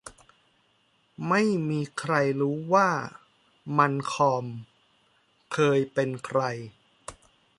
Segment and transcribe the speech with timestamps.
[1.27, 2.89] ไม่มีใครรู้ว่า
[3.77, 4.45] มัลคอม
[5.53, 6.41] เคยเป็นใคร